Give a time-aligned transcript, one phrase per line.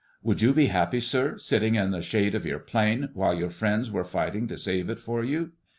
[0.23, 3.91] Would you be happy, sir, sitting in the shade of your plane while your friends
[3.91, 5.51] were fighting to save it for you?"